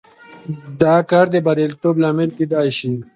دا 0.81 0.95
کار 1.09 1.25
د 1.33 1.35
بریالیتوب 1.45 1.95
لامل 2.03 2.29
کېدای 2.37 2.69
شي. 2.77 2.91